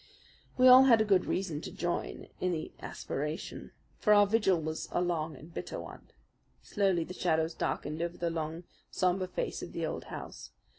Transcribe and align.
We 0.57 0.67
all 0.67 0.85
had 0.85 1.07
good 1.07 1.27
reason 1.27 1.61
to 1.61 1.71
join 1.71 2.25
in 2.39 2.53
the 2.53 2.71
aspiration; 2.79 3.71
for 3.99 4.13
our 4.15 4.25
vigil 4.25 4.59
was 4.59 4.89
a 4.91 4.99
long 4.99 5.35
and 5.35 5.53
bitter 5.53 5.79
one. 5.79 6.07
Slowly 6.63 7.03
the 7.03 7.13
shadows 7.13 7.53
darkened 7.53 8.01
over 8.01 8.17
the 8.17 8.31
long, 8.31 8.63
sombre 8.89 9.27
face 9.27 9.61
of 9.61 9.73
the 9.73 9.85
old 9.85 10.05
house. 10.05 10.49